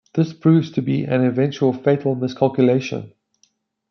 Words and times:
This 0.15 0.33
proves 0.33 0.71
to 0.71 0.81
be 0.81 1.03
an 1.03 1.23
eventually 1.23 1.77
fatal 1.77 2.15
miscalculation. 2.15 3.13